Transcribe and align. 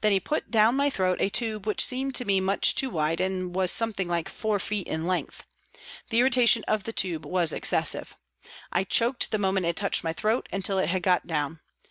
Then 0.00 0.12
he 0.12 0.20
put 0.20 0.50
down 0.50 0.74
my 0.74 0.88
throat 0.88 1.20
a 1.20 1.28
tube 1.28 1.66
which 1.66 1.84
seemed 1.84 2.14
to 2.14 2.24
me 2.24 2.40
much 2.40 2.74
too 2.74 2.88
wide 2.88 3.20
and 3.20 3.54
was 3.54 3.70
something 3.70 4.08
like 4.08 4.26
four 4.30 4.58
feet 4.58 4.88
in 4.88 5.06
length. 5.06 5.44
The 6.08 6.20
irritation 6.20 6.64
of 6.66 6.84
the 6.84 6.94
tube 6.94 7.26
was 7.26 7.52
excessive. 7.52 8.16
I 8.72 8.84
choked 8.84 9.30
the 9.32 9.38
moment 9.38 9.66
it 9.66 9.76
touched 9.76 10.02
my 10.02 10.14
throat 10.14 10.48
until 10.50 10.78
it 10.78 10.88
had 10.88 11.02
got 11.02 11.26
down. 11.26 11.60